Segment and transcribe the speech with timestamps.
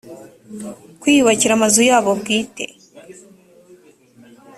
[1.01, 2.65] kwiyubakira amazu yabo bwite